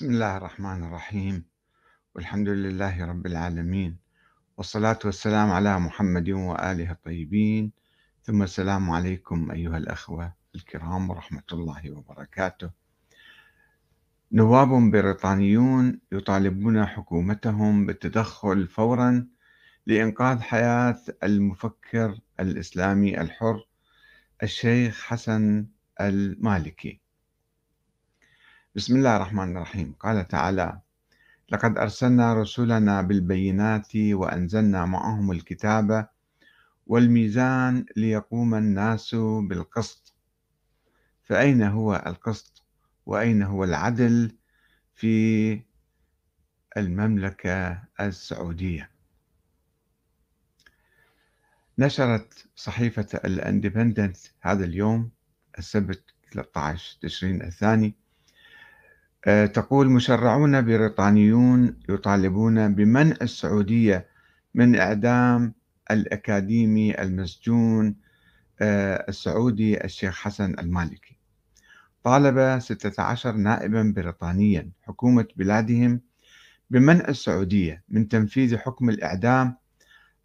[0.00, 1.44] بسم الله الرحمن الرحيم.
[2.14, 3.96] والحمد لله رب العالمين.
[4.56, 7.72] والصلاة والسلام على محمد وآله الطيبين.
[8.22, 12.70] ثم السلام عليكم أيها الأخوة الكرام ورحمة الله وبركاته.
[14.32, 19.26] نواب بريطانيون يطالبون حكومتهم بالتدخل فورا
[19.86, 23.66] لإنقاذ حياة المفكر الإسلامي الحر
[24.42, 25.66] الشيخ حسن
[26.00, 27.00] المالكي.
[28.76, 29.94] بسم الله الرحمن الرحيم.
[30.00, 30.80] قال تعالى
[31.52, 36.08] لقد أرسلنا رسلنا بالبينات وأنزلنا معهم الكتاب
[36.86, 39.14] والميزان ليقوم الناس
[39.48, 40.14] بالقسط.
[41.22, 42.62] فأين هو القسط
[43.06, 44.36] وأين هو العدل
[44.94, 45.62] في
[46.76, 48.90] المملكة السعودية؟
[51.78, 55.10] نشرت صحيفة الإندبندنت هذا اليوم
[55.58, 57.94] السبت 13 تشرين الثاني
[59.24, 64.06] تقول مشرعون بريطانيون يطالبون بمنع السعودية
[64.54, 65.54] من إعدام
[65.90, 67.96] الأكاديمي المسجون
[68.60, 71.18] آه، السعودي الشيخ حسن المالكي.
[72.04, 76.00] طالب 16 نائبا بريطانيا حكومة بلادهم
[76.70, 79.56] بمنع السعودية من تنفيذ حكم الإعدام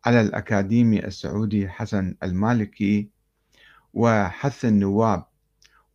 [0.05, 3.09] على الأكاديمي السعودي حسن المالكي
[3.93, 5.25] وحث النواب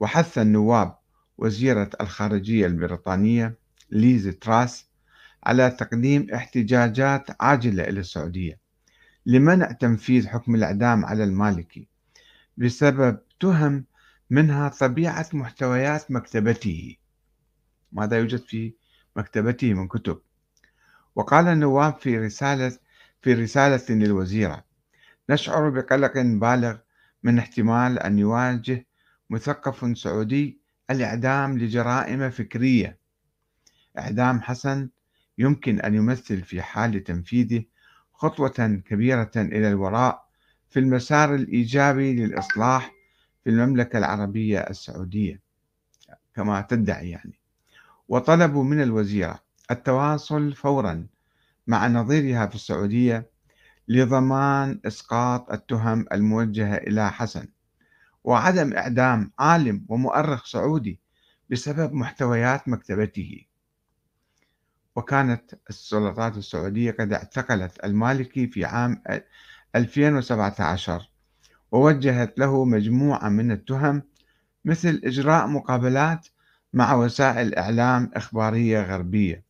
[0.01, 1.00] وحث النواب
[1.41, 3.59] وزيرة الخارجية البريطانية
[3.91, 4.87] ليز تراس
[5.45, 8.59] على تقديم احتجاجات عاجلة إلى السعودية
[9.27, 11.89] لمنع تنفيذ حكم الإعدام على المالكي
[12.57, 13.85] بسبب تهم
[14.31, 16.97] منها طبيعة محتويات مكتبته.
[17.93, 18.75] ماذا يوجد في
[19.17, 20.21] مكتبته من كتب؟
[21.15, 22.79] وقال النواب في رسالة
[23.23, 24.65] في رسالة للوزيرة
[25.31, 26.77] نشعر بقلق بالغ
[27.23, 28.87] من احتمال أن يواجه
[29.31, 30.60] مثقف سعودي
[30.91, 32.99] الإعدام لجرائم فكرية.
[33.99, 34.89] إعدام حسن
[35.39, 37.65] يمكن أن يمثل في حال تنفيذه
[38.13, 40.31] خطوة كبيرة إلى الوراء
[40.71, 42.93] في المسار الإيجابي للإصلاح
[43.45, 45.41] في المملكة العربية السعودية
[46.35, 47.41] كما تدعي يعني.
[48.09, 51.07] وطلبوا من الوزيرة التواصل فورا
[51.67, 53.31] مع نظيرها في السعودية
[53.89, 57.49] لضمان إسقاط التهم الموجهة إلى حسن.
[58.25, 61.01] وعدم إعدام عالم ومؤرخ سعودي
[61.51, 63.45] بسبب محتويات مكتبته.
[64.97, 69.03] وكانت السلطات السعودية قد اعتقلت المالكي في عام
[69.77, 71.11] 2017
[71.73, 74.03] ووجهت له مجموعة من التهم
[74.65, 76.29] مثل إجراء مقابلات
[76.73, 79.45] مع وسائل إعلام إخبارية غربية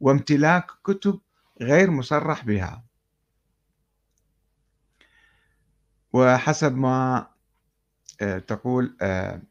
[0.00, 1.20] وامتلاك كتب
[1.60, 2.84] غير مصرح بها.
[6.12, 7.29] وحسب ما
[8.20, 9.42] تقول آه،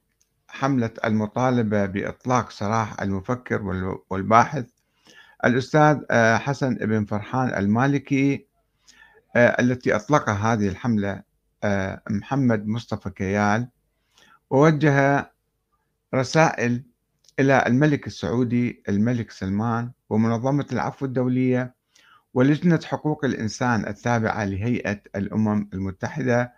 [0.47, 3.61] حملة المطالبة بإطلاق سراح المفكر
[4.09, 4.65] والباحث.
[5.45, 8.47] الأستاذ آه، حسن بن فرحان المالكي
[9.35, 11.23] التي أطلقها هذه الحملة
[12.09, 13.69] محمد مصطفى كيال.
[14.49, 15.31] ووجه
[16.15, 16.83] رسائل
[17.39, 21.75] إلى الملك السعودي الملك سلمان ومنظمة العفو الدولية
[22.33, 26.53] ولجنة حقوق الإنسان التابعة لهيئة الأمم المتحدة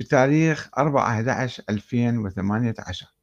[0.00, 3.14] بتاريخ 4/11/2018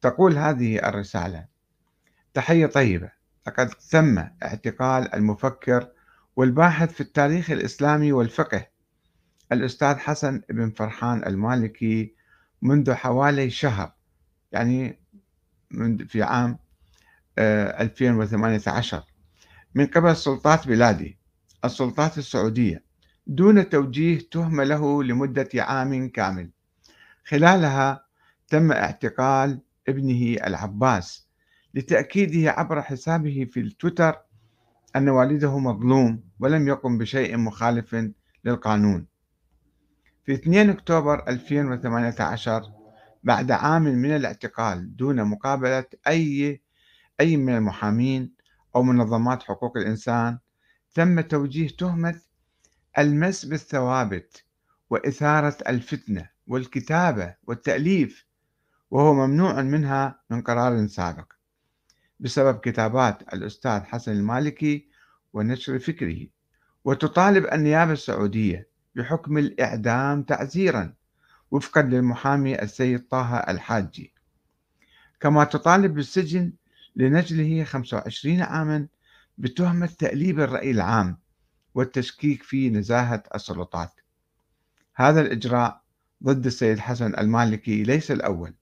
[0.00, 1.46] تقول هذه الرسالة
[2.34, 3.10] تحية طيبة.
[3.46, 5.88] لقد تم اعتقال المفكر
[6.36, 8.66] والباحث في التاريخ الإسلامي والفقه
[9.52, 12.14] الأستاذ حسن بن فرحان المالكي
[12.62, 13.92] منذ حوالي شهر
[14.52, 15.00] يعني
[16.08, 16.58] في عام
[17.38, 19.04] 2018 آه،
[19.74, 21.18] من قبل سلطات بلادي
[21.64, 22.84] السلطات السعودية
[23.26, 26.50] دون توجيه تهمة له لمدة عام كامل.
[27.26, 28.04] خلالها
[28.48, 31.26] تم اعتقال ابنه العباس
[31.74, 34.16] لتأكيده عبر حسابه في التويتر
[34.96, 37.96] أن والده مظلوم ولم يقم بشيء مخالف
[38.44, 39.06] للقانون.
[40.24, 42.62] في 2 أكتوبر 2018
[43.22, 46.60] بعد عام من الاعتقال دون مقابلة أي
[47.20, 48.32] أي من المحامين
[48.76, 50.38] أو منظمات حقوق الإنسان
[50.94, 52.20] تم توجيه تهمة
[52.98, 54.44] المس بالثوابت
[54.90, 58.26] وإثارة الفتنة والكتابة والتأليف
[58.90, 61.32] وهو ممنوع منها من قرار سابق
[62.20, 64.88] بسبب كتابات الأستاذ حسن المالكي
[65.32, 66.26] ونشر فكره.
[66.84, 70.94] وتطالب النيابة السعودية بحكم الإعدام تعزيرا
[71.50, 74.14] وفقا للمحامي السيد طه الحاجي.
[75.20, 76.52] كما تطالب بالسجن
[76.96, 78.86] لنجله 25 عاما
[79.38, 81.18] بتهمة تأليب الرأي العام
[81.74, 84.00] والتشكيك في نزاهة السلطات.
[84.94, 85.82] هذا الإجراء
[86.24, 88.54] ضد السيد حسن المالكي ليس الأول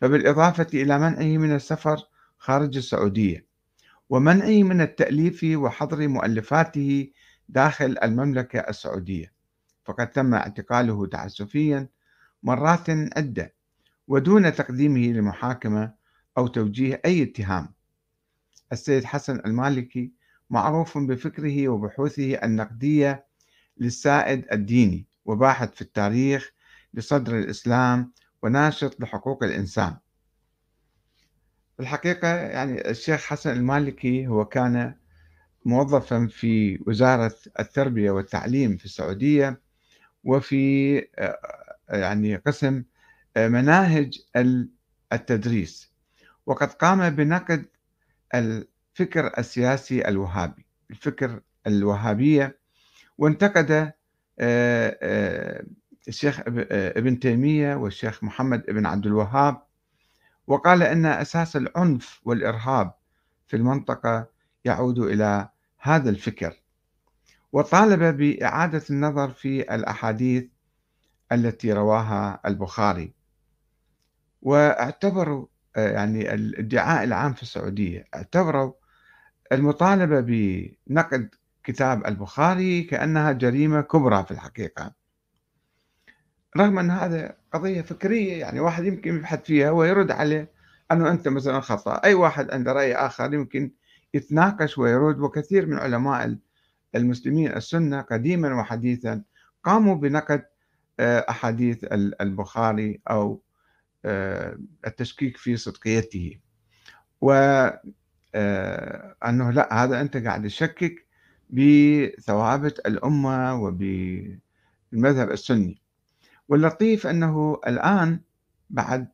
[0.00, 2.02] فبالإضافة إلى منعه من السفر
[2.38, 3.46] خارج السعودية
[4.10, 7.10] ومنعه من التأليف وحظر مؤلفاته
[7.48, 9.32] داخل المملكة السعودية.
[9.84, 11.88] فقد تم اعتقاله تعسفيا
[12.42, 13.54] مرات عدة
[14.08, 15.92] ودون تقديمه لمحاكمة
[16.38, 17.72] أو توجيه أي اتهام.
[18.72, 20.12] السيد حسن المالكي
[20.50, 23.26] معروف بفكره وبحوثه النقدية
[23.78, 26.52] للسائد الديني وباحث في التاريخ
[26.94, 28.12] لصدر الإسلام
[28.42, 29.96] وناشط لحقوق الإنسان.
[31.80, 34.94] الحقيقة يعني الشيخ حسن المالكي هو كان
[35.64, 39.60] موظفا في وزارة التربية والتعليم في السعودية
[40.24, 41.38] وفي آه،
[41.88, 42.82] يعني قسم
[43.36, 44.18] آه، مناهج
[45.12, 45.92] التدريس.
[46.46, 47.66] وقد قام بنقد
[48.92, 50.66] الفكر السياسي الوهابي.
[50.90, 52.58] الفكر الوهابية
[53.18, 53.92] وانتقد
[54.38, 55.64] آه،
[56.08, 59.62] الشيخ ابن تيمية والشيخ محمد بن عبد الوهاب
[60.46, 62.94] وقال أن أساس العنف والإرهاب
[63.46, 64.26] في المنطقة
[64.64, 65.48] يعود إلى
[65.78, 66.62] هذا الفكر.
[67.52, 70.44] وطالب بإعادة النظر في الأحاديث
[71.32, 73.12] التي رواها البخاري.
[74.42, 75.46] واعتبروا
[75.76, 78.72] يعني الادعاء العام في السعودية اعتبروا
[79.52, 84.92] المطالبة بنقد كتاب البخاري كأنها جريمة كبرى في الحقيقة.
[86.56, 90.50] رغم أن هذا قضية فكرية يعني واحد يمكن يبحث فيها ويرد عليه
[90.92, 92.00] أنه أنت مثلا خطأ.
[92.04, 93.70] أي واحد عنده رأي آخر يمكن
[94.14, 96.36] يتناقش ويرد وكثير من علماء
[96.94, 99.22] المسلمين السنة قديما وحديثا
[99.64, 100.44] قاموا بنقد
[101.00, 101.84] آه، أحاديث
[102.20, 103.42] البخاري أو
[104.04, 106.40] آه، التشكيك في صدقيته.
[107.20, 107.32] و
[108.34, 111.06] أنه لا هذا أنت قاعد تشكك
[111.50, 115.80] بثوابت الأمة وبالمذهب السني.
[116.48, 118.20] واللطيف أنه الآن
[118.70, 119.08] بعد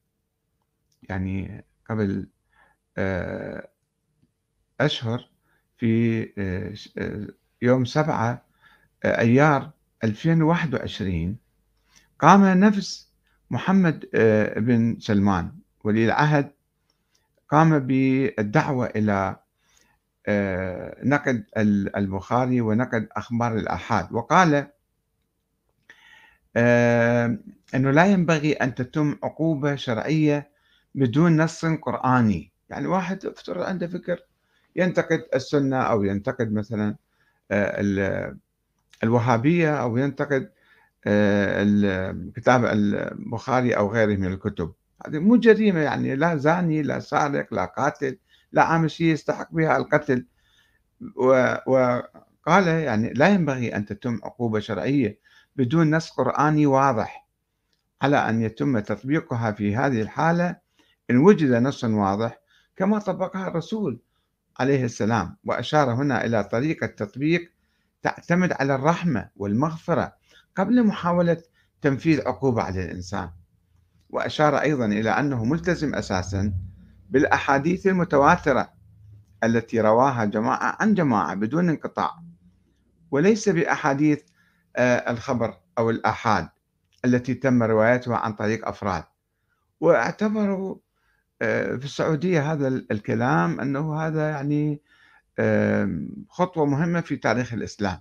[1.03, 2.29] يعني قبل
[4.81, 5.29] أشهر
[5.77, 6.29] في
[7.63, 8.45] يوم سبعة
[9.05, 9.71] أيار
[10.05, 11.37] 2021
[12.19, 13.13] قام نفس
[13.51, 14.09] محمد
[14.57, 15.53] بن سلمان
[15.85, 16.53] ولي العهد
[17.49, 19.37] قام بالدعوة إلى
[21.05, 21.45] نقد
[21.97, 24.13] البخاري ونقد أخبار الآحاد.
[24.13, 24.55] وقال
[27.75, 30.51] أنه لا ينبغي أن تتم عقوبة شرعية
[30.95, 32.53] بدون نص قرآني.
[32.71, 34.21] يعني واحد افترض عنده فكر
[34.77, 36.97] ينتقد السنة أو ينتقد مثلا
[39.05, 40.51] الوهابية أو ينتقد
[42.37, 44.73] كتاب البخاري أو غيره من الكتب.
[45.07, 48.19] هذه مو جريمة يعني لا زاني لا سارق لا قاتل
[48.53, 50.27] لا عامل شيء يستحق بها القتل.
[51.67, 55.19] وقال يعني لا ينبغي أن تتم عقوبة شرعية
[55.57, 57.29] بدون نص قرآني واضح
[58.03, 60.57] على أن يتم تطبيقها في هذه الحالة
[61.11, 62.41] إن وجد نص واضح
[62.77, 64.01] كما طبقها الرسول
[64.59, 65.37] عليه السلام.
[65.45, 67.53] وأشار هنا إلى طريقة تطبيق
[68.03, 70.17] تعتمد على الرحمة والمغفرة
[70.57, 71.43] قبل محاولة
[71.83, 73.31] تنفيذ عقوبة على الإنسان.
[74.11, 76.55] وأشار أيضا إلى أنه ملتزم أساسا
[77.11, 78.73] بالأحاديث المتواترة
[79.45, 82.11] التي رواها جماعة عن جماعة بدون انقطاع
[83.11, 84.23] وليس بأحاديث
[84.77, 86.49] آه، الخبر أو الآحاد
[87.05, 89.05] التي تم روايتها عن طريق أفراد.
[89.81, 90.77] واعتبروا
[91.43, 94.83] آه، في السعودية هذا الكلام أنه هذا يعني
[96.29, 98.01] خطوة مهمة في تاريخ الإسلام.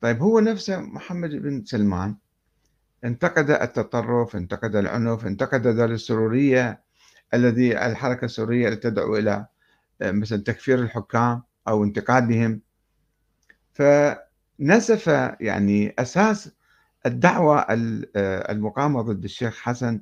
[0.00, 2.16] طيب هو نفسه محمد بن سلمان
[3.04, 6.82] انتقد التطرف انتقد العنف انتقد ذل السرورية
[7.34, 9.46] الذي الحركة السورية تدعو إلى
[10.02, 12.60] آه، مثلا تكفير الحكام أو انتقادهم.
[13.72, 15.06] فنسف
[15.40, 16.50] يعني أساس
[17.06, 20.00] الدعوة آه، المقامة ضد الشيخ حسن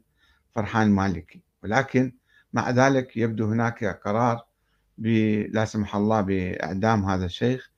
[0.55, 2.13] فرحان المالكي ولكن
[2.53, 4.45] مع ذلك يبدو هناك قرار
[5.49, 7.71] لا سمح الله بإعدام هذا الشيخ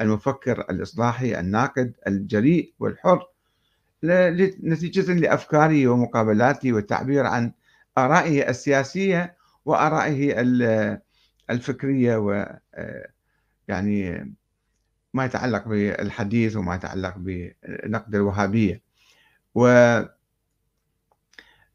[0.00, 3.26] المفكر الإصلاحي الناقد الجريء والحر.
[4.04, 7.52] نتيجة لأفكاره ومقابلاته والتعبير عن
[7.98, 10.34] آرائه السياسية وآرائه
[11.50, 12.56] الفكرية و
[13.68, 14.26] يعني
[15.14, 18.82] ما يتعلق بالحديث وما يتعلق بنقد الوهابية.
[19.54, 19.66] و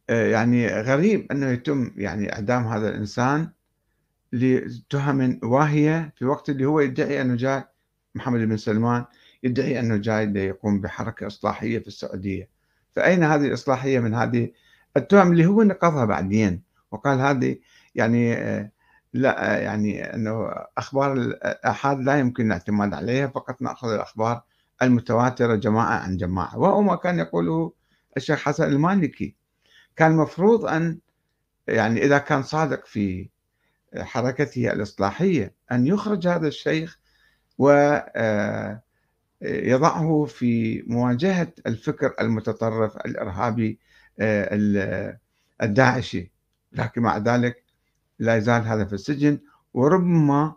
[0.10, 3.50] آه، يعني غريب أنه يتم يعني إعدام هذا الإنسان
[4.34, 7.64] لتهم واهية في وقت اللي هو يدعي أنه جاي
[8.16, 9.06] محمد بن سلمان
[9.44, 12.50] يدعي أنه جاي ليقوم بحركة إصلاحية في السعودية.
[12.96, 14.52] فأين هذه الإصلاحية من هذه؟
[14.98, 16.62] التهم اللي هو نقضها بعدين.
[16.92, 17.58] وقال هذه
[17.96, 18.72] يعني آه،
[19.14, 24.42] لا يعني أنه أخبار الآحاد لا يمكن الاعتماد عليها فقط نأخذ الأخبار
[24.82, 26.58] المتواترة جماعة عن جماعة.
[26.58, 27.74] وهو ما كان يقوله
[28.18, 29.36] الشيخ حسن المالكي.
[29.96, 31.00] كان المفروض أن
[31.68, 33.30] يعني إذا كان صادق في
[33.98, 37.00] حركته الإصلاحية أن يخرج هذا الشيخ
[37.58, 38.83] ويضعه آه،
[40.26, 43.80] في مواجهة الفكر المتطرف الإرهابي
[44.20, 45.20] آه،
[45.64, 46.32] الداعشي.
[46.72, 47.64] لكن مع ذلك
[48.20, 49.40] لا يزال هذا في السجن.
[49.74, 50.56] وربما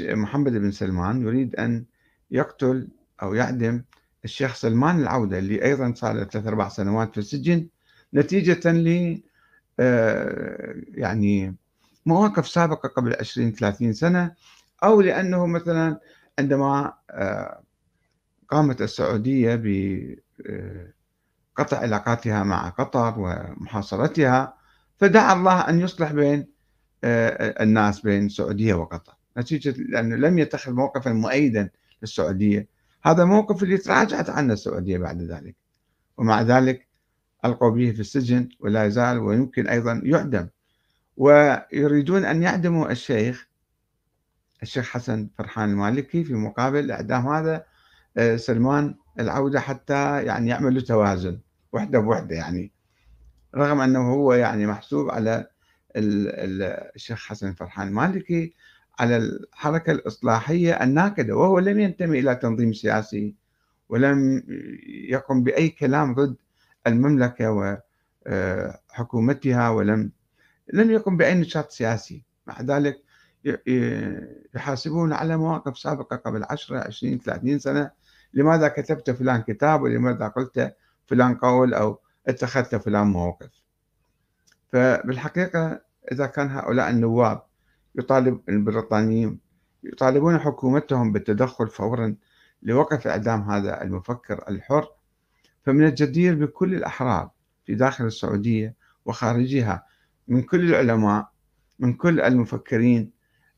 [0.00, 1.84] محمد بن سلمان يريد أن
[2.30, 2.88] يقتل
[3.22, 3.82] أو يعدم
[4.24, 7.66] الشيخ سلمان العودة اللي أيضا صار له ثلاث أربع سنوات في السجن
[8.14, 9.20] نتيجة ل
[9.80, 11.56] آه، يعني
[12.06, 14.34] مواقف سابقة قبل 20 30 سنة
[14.84, 16.00] أو لأنه مثلا
[16.38, 17.62] عندما آه،
[18.48, 24.54] قامت السعودية بقطع آه، علاقاتها مع قطر ومحاصرتها
[24.96, 26.46] فدعا الله أن يصلح بين
[27.04, 29.12] الناس بين السعودية وقطر.
[29.38, 31.70] نتيجة لأنه لم يتخذ موقفا مؤيدا
[32.02, 32.68] للسعودية.
[33.02, 35.56] هذا موقف اللي تراجعت عنه السعودية بعد ذلك.
[36.16, 36.88] ومع ذلك
[37.44, 40.48] ألقوا به في السجن ولا يزال ويمكن أيضا يعدم.
[41.16, 43.48] ويريدون أن يعدموا الشيخ
[44.62, 47.64] الشيخ حسن فرحان المالكي في مقابل إعدام هذا آه،
[48.36, 51.38] سلمان العودة حتى يعني يعملوا توازن
[51.72, 52.72] وحدة بوحدة يعني
[53.54, 55.46] رغم أنه هو يعني محسوب على
[55.96, 58.54] الشيخ حسن فرحان المالكي
[58.98, 63.34] على الحركة الإصلاحية الناكدة وهو لم ينتمي إلى تنظيم سياسي
[63.88, 64.42] ولم
[64.86, 66.36] يقم بأي كلام ضد
[66.86, 67.74] المملكة
[68.26, 70.10] وحكومتها ولم
[70.72, 72.22] لم يقم بأي نشاط سياسي.
[72.46, 73.02] مع ذلك
[74.54, 77.90] يحاسبون على مواقف سابقة قبل 10 20 30 سنة
[78.34, 83.50] لماذا كتبت فلان كتاب ولماذا قلت فلان قول أو اتخذت فلان موقف؟
[84.72, 85.80] فبالحقيقة
[86.12, 87.42] إذا كان هؤلاء النواب
[87.94, 89.40] يطالب البريطانيين
[89.84, 92.16] يطالبون حكومتهم بالتدخل فورا
[92.62, 94.88] لوقف إعدام هذا المفكر الحر
[95.62, 97.30] فمن الجدير بكل الأحرار
[97.64, 99.86] في داخل السعودية وخارجها
[100.28, 101.28] من كل العلماء
[101.78, 103.10] من كل المفكرين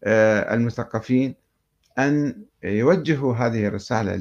[0.04, 1.34] آه، المثقفين
[1.98, 4.14] أن يوجهوا هذه الرسالة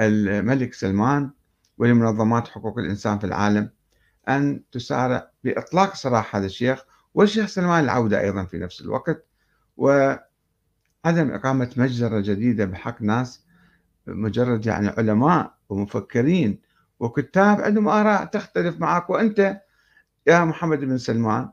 [0.00, 1.30] للملك سلمان
[1.78, 3.70] ولمنظمات حقوق الإنسان في العالم
[4.28, 9.26] أن تسارع بإطلاق سراح هذا الشيخ والشيخ سلمان العودة أيضا في نفس الوقت.
[9.76, 10.20] وعدم
[11.06, 13.44] إقامة مجزرة جديدة بحق ناس
[14.06, 16.60] مجرد يعني علماء ومفكرين
[17.00, 19.10] وكتاب عندهم آراء تختلف معك.
[19.10, 19.60] وأنت
[20.26, 21.50] يا محمد بن سلمان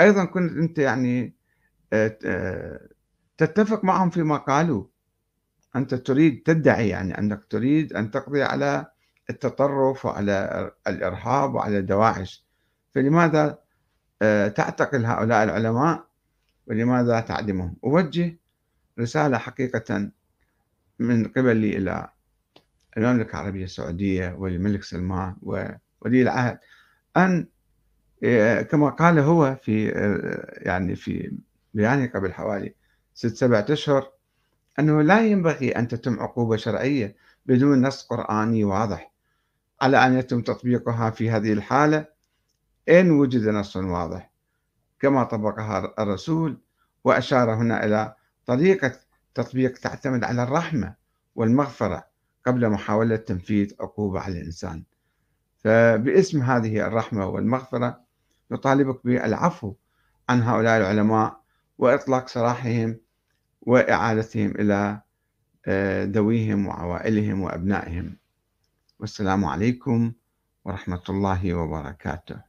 [0.00, 1.36] أيضا كنت أنت يعني
[1.92, 2.88] آه، آه،
[3.38, 4.84] تتفق معهم فيما قالوا.
[5.76, 8.86] أنت تريد تدعي يعني أنك تريد أن تقضي على
[9.30, 12.46] التطرف وعلى الإرهاب وعلى دواعش
[12.94, 13.58] فلماذا
[14.22, 16.06] آه، تعتقل هؤلاء العلماء؟
[16.66, 18.38] ولماذا تعدمهم؟ أوجه
[19.00, 20.10] رسالة حقيقة
[20.98, 22.10] من قبلي إلى
[22.96, 26.58] المملكة العربية السعودية والملك سلمان وولي العهد
[27.16, 27.46] أن
[28.24, 31.32] آه، كما قال هو في آه، يعني في
[31.74, 32.74] بيانه قبل حوالي
[33.14, 34.15] ست سبعة أشهر
[34.78, 37.16] أنه لا ينبغي أن تتم عقوبة شرعية
[37.46, 39.12] بدون نص قرآني واضح.
[39.80, 42.06] على أن يتم تطبيقها في هذه الحالة
[42.88, 44.30] إن وجد نص واضح.
[45.00, 46.60] كما طبقها الرسول
[47.04, 48.14] وأشار هنا إلى
[48.46, 48.92] طريقة
[49.34, 50.94] تطبيق تعتمد على الرحمة
[51.34, 52.06] والمغفرة
[52.46, 54.82] قبل محاولة تنفيذ عقوبة على الإنسان.
[55.58, 58.00] فباسم هذه الرحمة والمغفرة
[58.50, 59.74] نطالبك بالعفو
[60.28, 61.40] عن هؤلاء العلماء
[61.78, 62.96] وإطلاق سراحهم
[63.66, 65.00] وإعادتهم إلى
[65.66, 68.16] آه، ذويهم وعوائلهم وأبنائهم.
[69.00, 70.12] والسلام عليكم
[70.64, 72.45] ورحمة الله وبركاته.